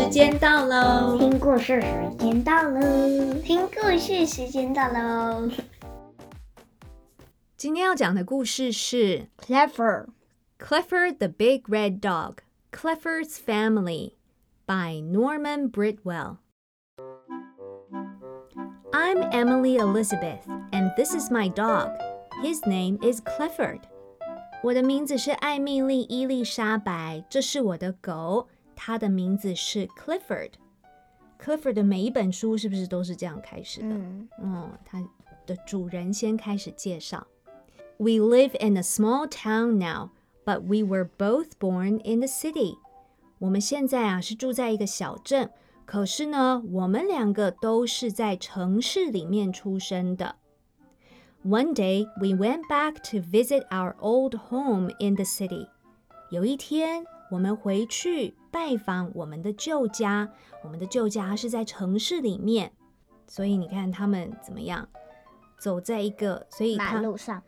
[0.00, 1.18] 时间到喽！
[1.18, 3.34] 听故事时间到喽！
[3.44, 5.50] 听故事时间到喽！
[7.58, 8.96] 今天要讲的故事是
[9.38, 10.06] 《Clifford》
[10.58, 12.38] ，Clifford the Big Red Dog,
[12.72, 14.14] Clifford's Family
[14.66, 16.38] by Norman Bridwell.
[18.92, 21.90] I'm Emily Elizabeth, and this is my dog.
[22.42, 23.82] His name is Clifford.
[24.62, 28.48] 我的名字是艾米丽·伊丽莎白，这是我的狗。
[28.79, 33.87] 它的名字是 Clifford。Clifford 的每一本书是不是都是这样开始的？
[33.87, 35.03] 嗯嗯，它
[35.45, 37.27] 的主人先开始介绍。
[37.97, 40.09] We live in a small town now,
[40.45, 42.77] but we were both born in the city.
[43.39, 45.51] 我们现在啊是住在一个小镇，
[45.85, 50.35] 可是呢，我们两个都是在城市里面出生的。
[51.43, 55.67] One day we went back to visit our old home in the city.
[56.31, 60.29] 有一天， 我们回去拜访我们的旧家。
[60.63, 62.71] 我们的旧家是在城市里面，
[63.27, 64.87] 所以你看他们怎么样，
[65.59, 67.43] 走在一个，所以马他路上，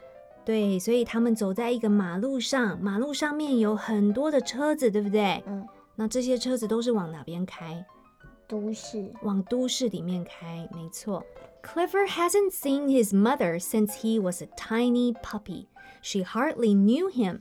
[0.46, 5.44] 对，所以他们走在一个马路上，马路上面有很多的车子，对不对？
[5.48, 7.84] 嗯，那这些车子都是往哪边开？
[8.48, 11.26] 都市往都市里面开，没错。
[11.64, 15.66] Clifford hasn't seen his mother since he was a tiny puppy.
[16.02, 17.40] She hardly knew him.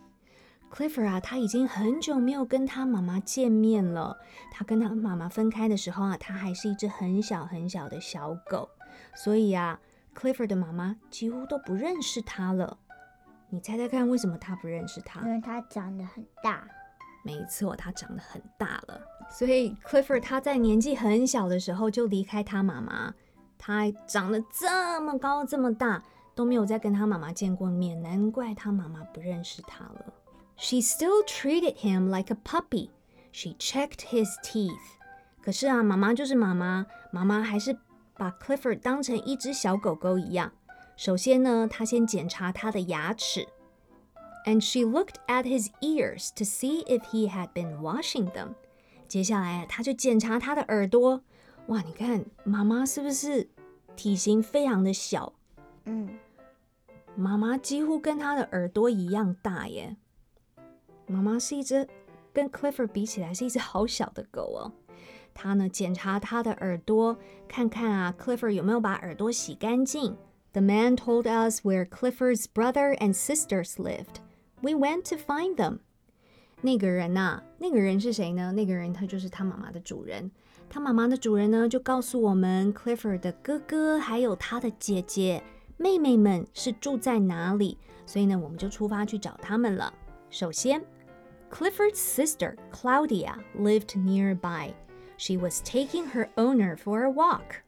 [0.72, 4.18] Clifford 啊，他已经很久没有跟他妈妈见面了。
[4.52, 8.70] 他跟他妈妈分开的时候啊，他还是一只很小很小的小狗，
[9.14, 9.80] 所以啊
[10.16, 12.78] ，Clifford 的妈妈几乎都不认识他了。
[13.50, 15.20] 你猜猜看，为什么他不认识他？
[15.22, 16.66] 因为他长得很大，
[17.26, 23.14] 没错，他长得很大了，所以 Clifford 他在年纪很小的时候就离开他妈妈，
[23.58, 26.02] 他长得这么高这么大，
[26.34, 30.14] 都没有再跟他妈妈见过面，难怪他妈妈不认识他了。
[30.61, 32.91] She still treated him like a puppy.
[33.33, 34.73] She checked his teeth.
[35.43, 37.77] 可是啊，妈妈就是妈妈，妈妈还是
[38.17, 40.53] 把 Clifford 当成一只小狗狗一样。
[40.97, 43.47] 首先呢，她先检查他的牙齿。
[44.47, 48.55] and she looked at his ears to see if he had been washing them.
[49.09, 51.21] 接下来，她就检查他的耳朵。
[51.67, 53.49] 哇，你看妈妈是不是
[53.97, 55.33] 体型非常的小？
[55.85, 56.17] 嗯，
[57.17, 59.97] 妈妈几乎跟他的耳朵一样大耶。
[61.12, 61.88] 妈妈是一只
[62.34, 64.72] 跟 Clifford 比起来是一只好小的狗哦。
[65.34, 67.18] 他呢检查他的耳朵，
[67.48, 70.18] 看看啊 Clifford 有没有把耳朵洗干净。
[70.54, 74.20] The man told us where Clifford's brother and sisters lived.
[74.62, 75.80] We went to find them.
[76.62, 78.52] 那个人呐、那个人是谁呢？
[78.52, 80.30] 那个人他就是他妈妈的主人。
[80.70, 85.42] 他妈妈的主人呢，就告诉我们 Clifford 的哥哥还有他的姐姐、
[85.78, 89.94] 妹妹们是住在哪里，所以呢，我们就出发去找他们了。
[90.30, 90.82] 首先
[91.51, 94.73] ，Clifford's sister Claudia lived nearby.
[95.19, 97.63] She was taking her owner for a walk.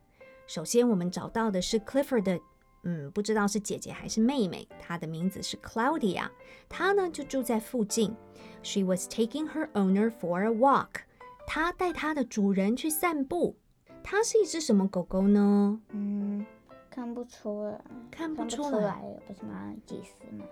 [0.46, 2.40] 首先，我们找到的是 Clifford 的，
[2.82, 6.28] 嗯，不知道是姐姐还是妹妹，她的名字是 Claudia，
[6.68, 8.14] 她呢就住在附近。
[8.62, 11.02] She was taking her owner for a walk.
[11.46, 13.56] 她带她的主人去散步。
[14.02, 15.80] 它是一只什么狗狗呢？
[15.90, 16.46] 嗯，
[16.90, 18.70] 看不出来，看不看不出来。
[18.70, 20.44] 出来，不是马尔济斯吗？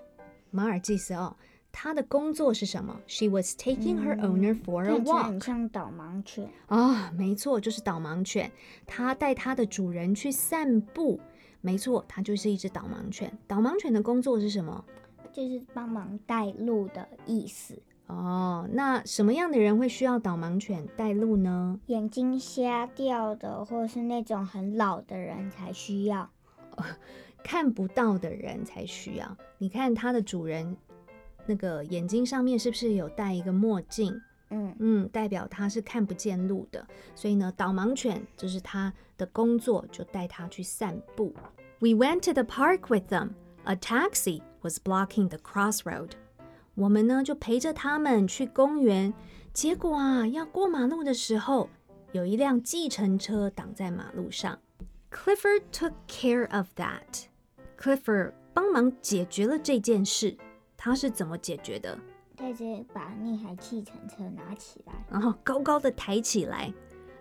[0.51, 1.37] 马尔济斯哦，
[1.72, 5.24] 它的工作是什么？She was taking her owner for a walk.
[5.24, 8.52] 很像导盲犬，啊、没错，就是导盲犬。
[8.86, 11.20] 它带它的主人去散步。
[11.62, 13.32] 没错，它就是一只导盲犬。
[13.48, 14.84] 导盲犬的工作是什么？
[15.32, 17.82] 就是帮忙带路的意思。
[18.08, 21.80] 哦，那什么样的人会需要导盲犬带路呢？
[21.86, 26.30] 眼睛瞎掉的，或是那种很老的人才需要。
[27.44, 29.38] 看不到的人才需要。
[29.58, 30.76] 你看它的主人，
[31.46, 34.22] 那个眼睛上面是不是有戴一个墨镜？
[34.50, 36.86] 嗯，嗯，代表它是看不见路的。
[37.16, 41.34] 所以呢，导盲犬就是它的工作，就带它去散步。
[41.80, 43.30] We went to the park with them.
[43.64, 46.12] A taxi was blocking the crossroad.
[46.76, 49.14] 我们呢就陪着他们去公园，
[49.54, 51.70] 结果啊，要过马路的时候，
[52.12, 54.60] 有一辆计程车挡在马路上。
[55.12, 57.26] Clifford took care of that.
[57.78, 60.38] Clifford 帮忙解决了这件事。
[60.84, 61.96] 他是怎么解决的？
[62.36, 64.94] 他直接把那台计程车拿起来。
[65.12, 66.74] 然后高高的抬起来，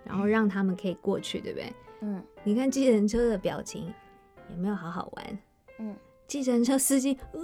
[0.03, 1.71] 然后让他们可以过去，对不对？
[2.01, 3.93] 嗯你看计程车的表情
[4.51, 5.39] 有没有好好玩？
[5.79, 5.95] 嗯，
[6.27, 7.41] 计程车司机呃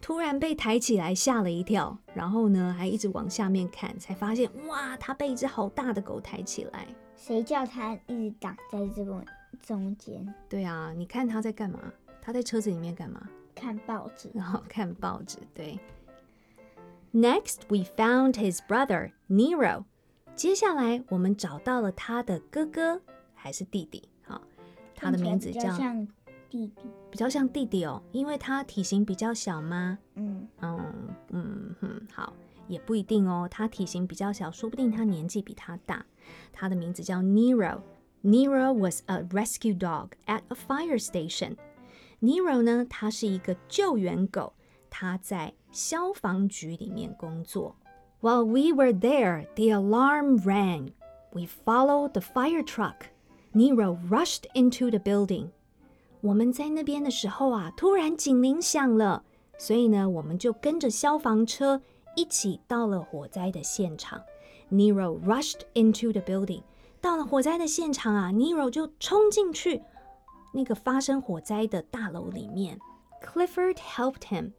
[0.00, 6.86] 突然被抬起来，吓了一跳，然后呢还一直往下面看，才发现哇，他被一只好大的狗抬起来。
[7.16, 9.20] 谁叫他一直挡在这个
[9.60, 11.80] 中间对啊，你看他在干嘛？
[12.22, 13.28] 他在车子里面干嘛？
[13.59, 14.29] 看报纸？
[14.33, 15.37] 然后看报纸。
[15.53, 15.79] 对。
[17.13, 19.85] Next, we found his brother Nero.
[20.35, 23.01] 接下来我们找到了他的哥哥
[23.33, 24.09] 还是弟弟？
[24.23, 24.41] 好，
[24.93, 26.07] 他的名字叫看起来比较像
[26.49, 26.81] 弟弟。
[27.09, 29.97] 比较像弟弟哦，因为他体型比较小吗？
[30.15, 32.33] 嗯，嗯嗯哼，好，
[32.67, 33.47] 也不一定哦。
[33.49, 36.05] 他体型比较小，说不定他年纪比他大。
[36.51, 41.55] 他的名字叫 Nero。Nero was a rescue dog at a fire station.
[42.21, 44.53] Nero 呢，他是一个救援狗，
[44.89, 47.75] 他在消防局里面工作。
[48.21, 50.93] While we were there, the alarm rang.
[51.31, 53.07] We followed the fire truck.
[53.51, 55.49] Nero rushed into the building.
[56.21, 59.23] 我们在那边的时候啊，突然警铃响了，
[59.57, 61.81] 所以呢，我们就跟着消防车
[62.15, 64.21] 一起到了火灾的现场。
[64.71, 66.63] Nero rushed into the building。
[66.99, 69.83] 到了火灾的现场啊，Nero 就冲进去
[70.52, 72.78] 那个发生火灾的大楼里面。
[73.22, 74.52] Clifford helped him。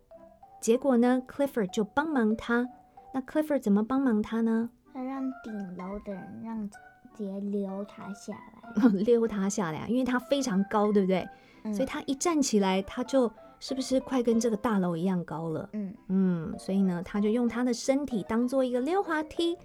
[0.60, 2.68] 结果呢，Clifford 就帮忙他。
[3.14, 4.70] 那 Clifford 怎么帮忙他呢？
[4.94, 6.78] 他让顶楼的人让直
[7.18, 8.88] 接溜他下来。
[9.04, 11.28] 溜他下来啊，因为他非常高，对不对？
[11.64, 15.70] 嗯所以他一站起来，他就是不是快跟这个大楼一样高了？
[15.74, 19.58] 嗯，嗯，所以呢，他就用他的身体当做一个溜滑梯，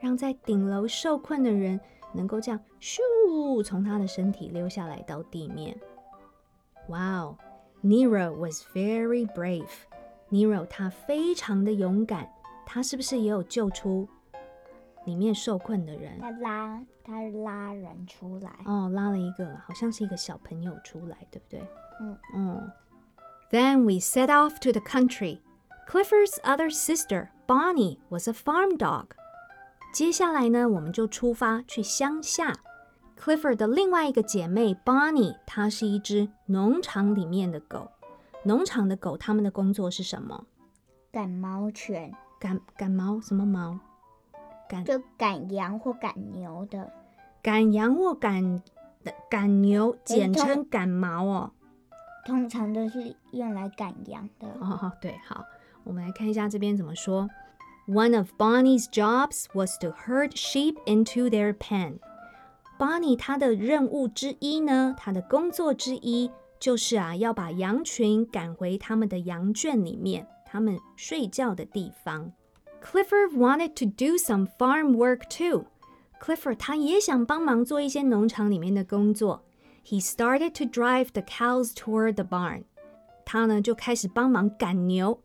[0.00, 1.80] 让在顶楼受困的人
[2.13, 5.77] 能够这样咻从他的身体溜下来到地面。
[6.87, 7.37] Wow,
[7.83, 9.69] Nero was very brave.
[10.29, 12.29] Nero 他非常的勇敢，
[12.65, 14.07] 他是不是也有救出
[15.05, 16.19] 里面受困的人？
[16.19, 18.51] 他拉他拉人出来。
[18.65, 21.61] 哦，拉了一个好像是一个小朋友出来，对不对？
[22.01, 22.71] 嗯嗯。
[23.49, 25.39] Then we set off to the country.
[25.87, 29.11] Clifford's other sister, Bonnie, was a farm dog.
[29.92, 32.54] 接下来呢，我们就出发去乡下。
[33.20, 37.90] Clifford 的另外一个姐妹 Bonnie，她是一只农场里面的狗。
[38.44, 40.46] 农场的狗，他们的工作是什么？
[41.12, 42.10] 赶毛犬，
[42.40, 43.20] 赶赶毛？
[43.20, 43.78] 什么毛？
[44.66, 46.90] 赶就赶羊或赶牛的。
[47.42, 48.62] 赶羊或赶
[49.30, 51.52] 赶牛，简称赶毛哦。
[52.24, 54.48] 通常都是用来赶羊的。
[54.58, 55.44] 哦，对，好，
[55.84, 57.28] 我们来看一下这边怎么说。
[57.87, 61.99] One of Bonnie's jobs was to herd sheep into their pen.
[62.77, 66.29] Bonnie 她的任务之一呢，她的工作之一
[66.59, 72.31] 就是啊，要把羊群赶回他们的羊圈里面，他们睡觉的地方。
[72.83, 75.65] Clifford wanted to do some farm work too.
[76.21, 79.43] Clifford 他也想帮忙做一些农场里面的工作。
[79.85, 82.63] He started to drive the cows toward the barn.
[83.25, 85.19] 他呢就开始帮忙赶牛，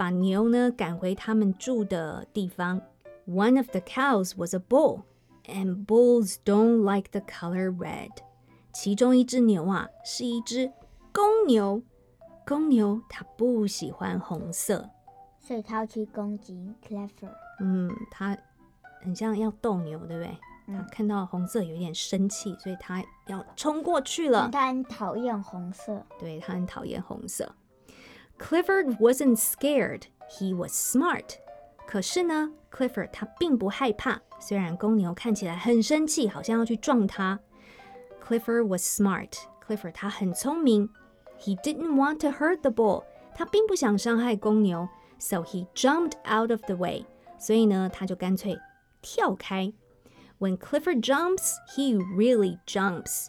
[0.00, 2.80] 把牛呢赶回他们住的地方。
[3.26, 5.02] One of the cows was a bull,
[5.44, 8.08] and bulls don't like the color red.
[8.72, 10.72] 其中一只牛啊是一只
[11.12, 11.82] 公牛，
[12.46, 14.88] 公牛它不喜欢红色。
[15.38, 17.34] 所以它要去攻击 Clever。
[17.60, 18.34] 嗯，它
[19.02, 20.28] 很像要斗牛，对不对？
[20.66, 24.38] 它嗯看到红色有点生气，所以它要冲过去了。
[24.38, 26.02] 因为他很讨厌红色。
[26.18, 27.54] 对，他很讨厌红色。
[28.39, 31.35] Clifford wasn't scared, he was smart.
[31.87, 37.39] 可是呢，Clifford 他并不害怕，虽然公牛看起来很生气，好像要去撞他。
[38.21, 39.31] Clifford was smart.
[39.65, 40.89] Clifford 他很聪明。
[41.39, 43.03] He didn't want to hurt the bull.
[43.33, 44.87] 他并不想伤害公牛，
[45.19, 47.05] so he jumped out of the way.
[47.37, 48.57] 所以呢，他就干脆
[49.01, 49.71] 跳开。
[50.39, 53.27] When Clifford jumps, he really jumps.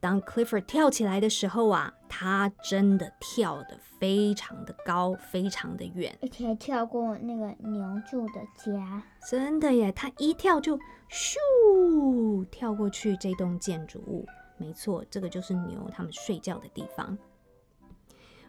[0.00, 9.03] 当 Clifford 跳起来的时候啊， 他真的跳得非常的高，非常的远，而且还跳过那个牛住的家。
[9.29, 9.91] 真的耶！
[9.91, 10.77] 他一跳就
[11.09, 14.25] 咻跳过去这栋建筑物。
[14.57, 17.17] 没错，这个就是牛他们睡觉的地方。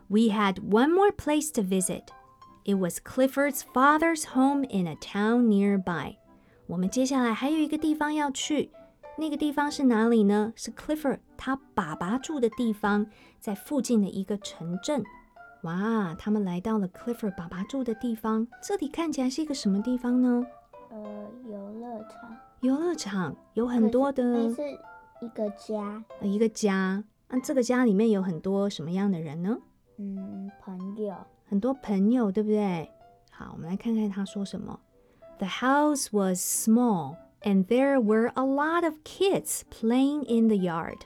[0.09, 2.05] We had one more place to visit.
[2.65, 6.17] It was Clifford's father's home in a town nearby.
[6.67, 8.71] 我们接下来还有一个地方要去，
[9.17, 10.53] 那个地方是哪里呢？
[10.57, 13.06] 是 Clifford 他爸爸住的地方，
[13.40, 15.04] 在附近的一个城镇。
[15.63, 20.46] 哇，他们来到了 Clifford 爸爸住的地方，这里看起来是一个什么地方呢？
[20.90, 22.38] 呃，游乐场。
[22.62, 24.62] 游乐场有很多的那是
[25.22, 26.04] 一个家。
[26.20, 29.58] 呃一个家，那这个家里面有很多什么样的人呢？
[29.98, 31.16] 嗯，朋友。
[31.46, 32.90] 很多朋友，对不对？
[33.32, 34.80] 好，我们来看看他说什么。
[35.40, 41.00] The house was small, and there were a lot of kids playing in the yard.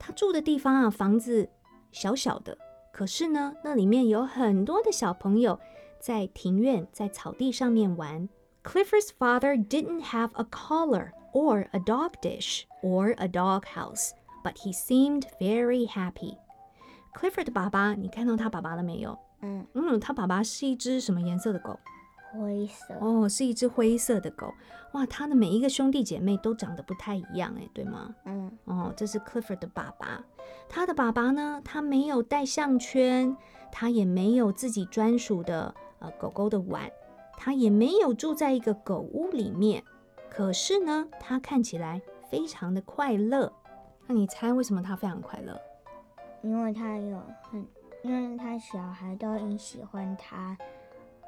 [0.00, 1.48] 他住的地方啊，房子
[1.92, 2.56] 小小的，
[2.92, 5.60] 可是呢，那里面有很多的小朋友
[6.00, 8.28] 在庭院、在草地上面玩。
[8.64, 14.10] Clifford's father didn't have a collar or a dog dish or a dog house,
[14.42, 16.36] but he seemed very happy.
[17.14, 19.18] Clifford 的爸爸，你看到他爸爸了没有？
[19.42, 21.78] 嗯，嗯，他爸爸是一只什么颜色的狗？
[22.32, 22.94] 灰色。
[23.00, 24.52] 哦，是一只灰色的狗。
[24.92, 28.14] 哇，它的每一个兄弟姐妹都长得不太一样，哎，对吗？
[28.24, 30.24] 嗯，哦，这是 Clifford 的爸爸。
[30.68, 33.36] 他的爸爸呢，他没有戴项圈，
[33.70, 36.90] 他也没有自己专属的呃狗狗的碗，
[37.36, 39.84] 他也没有住在一个狗屋里面。
[40.28, 43.52] 可是呢，他看起来非常的快乐。
[44.06, 45.60] 那你猜为什么他非常快乐？
[46.42, 47.64] 因为他有很，
[48.02, 50.56] 因为他小孩都很喜欢他。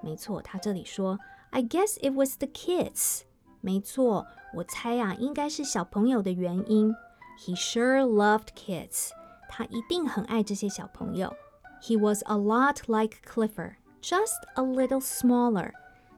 [0.01, 1.17] 没错，他这里说，
[1.50, 3.22] I guess it was the kids。
[3.62, 6.93] 没错，我猜啊，应该是小朋友的原因。
[7.39, 9.10] He sure loved kids。
[9.50, 11.34] 他一定很爱这些小朋友。
[11.81, 15.72] He was a lot like Clifford, just a little smaller。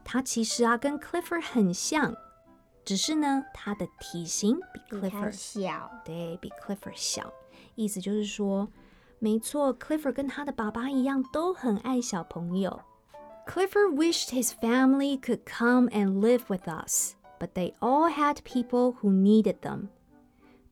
[0.04, 2.16] 他其实啊，跟 Clifford 很像，
[2.84, 7.32] 只是呢，他的体型比比他 Clifford 小，对比 Clifford 小。
[7.75, 8.68] 意思就是说，
[9.20, 12.82] 没错，Clifford 跟他的爸爸一样，都很爱小朋友。
[13.46, 18.98] Clifford wished his family could come and live with us, but they all had people
[19.01, 19.89] who needed them.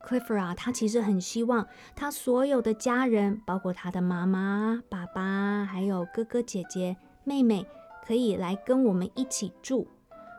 [0.00, 1.66] Clifford 啊，他其实很希望
[1.96, 7.66] 他所有的家人，包括他的妈妈、爸爸，还有哥哥姐姐、妹妹，
[8.06, 9.88] 可以来跟我们一起住。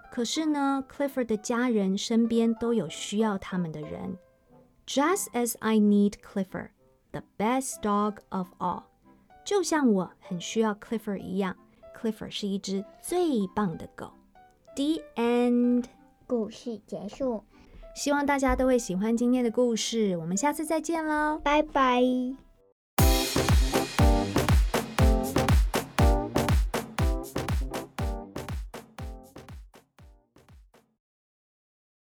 [0.09, 4.17] 可是呢，Clifford 的家人身边都有需要他们的人。
[4.87, 6.69] Just as I need Clifford,
[7.11, 8.83] the best dog of all，
[9.43, 11.55] 就像我很需要 Clifford 一样
[11.98, 14.10] ，Clifford 是一只最棒的狗。
[14.76, 15.84] The end。
[16.26, 17.44] 故事结束，
[17.94, 21.38] 希望大家都会喜欢今天的故事，我们下次再见喽。
[21.44, 22.43] 拜拜。